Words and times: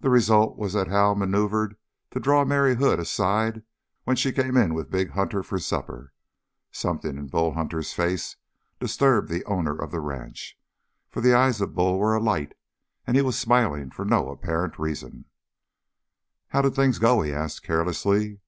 The 0.00 0.10
result 0.10 0.58
was 0.58 0.72
that 0.72 0.88
Hal 0.88 1.14
maneuvered 1.14 1.76
to 2.10 2.18
draw 2.18 2.44
Mary 2.44 2.74
Hood 2.74 2.98
aside 2.98 3.62
when 4.02 4.16
she 4.16 4.32
came 4.32 4.56
in 4.56 4.74
with 4.74 4.90
big 4.90 5.10
Hunter 5.10 5.44
for 5.44 5.56
supper. 5.60 6.12
Something 6.72 7.16
in 7.16 7.28
Bull 7.28 7.52
Hunter's 7.52 7.92
face 7.92 8.34
disturbed 8.80 9.28
the 9.28 9.44
owner 9.44 9.80
of 9.80 9.92
the 9.92 10.00
ranch, 10.00 10.58
for 11.10 11.20
the 11.20 11.32
eyes 11.34 11.60
of 11.60 11.76
Bull 11.76 11.96
were 11.96 12.16
alight, 12.16 12.54
and 13.06 13.14
he 13.16 13.22
was 13.22 13.38
smiling 13.38 13.92
for 13.92 14.04
no 14.04 14.30
apparent 14.30 14.80
reason. 14.80 15.26
"How 16.48 16.62
did 16.62 16.74
things 16.74 16.98
go?" 16.98 17.22
he 17.22 17.32
asked 17.32 17.62
carelessly. 17.62 18.40